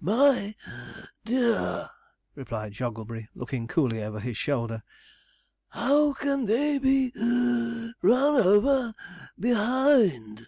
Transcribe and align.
'My 0.00 0.54
(puff) 0.64 1.10
dear,' 1.24 1.90
replied 2.36 2.70
Jogglebury, 2.72 3.26
looking 3.34 3.66
coolly 3.66 4.00
over 4.00 4.20
his 4.20 4.38
shoulder,' 4.38 4.84
how 5.70 6.12
can 6.12 6.44
they 6.44 6.78
be 6.78 7.10
(wheeze) 7.16 7.94
run 8.00 8.40
over 8.40 8.94
behind?' 9.40 10.46